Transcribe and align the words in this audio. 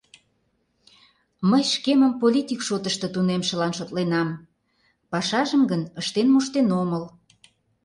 Мый 1.49 1.63
шкемым 1.73 2.13
политик 2.21 2.59
шотышто 2.67 3.07
тунемшылан 3.13 3.71
шотленам, 3.77 4.29
пашажым 5.11 5.61
гын 5.71 5.81
ыштен 5.99 6.27
моштен 6.33 6.67
омыл. 6.81 7.03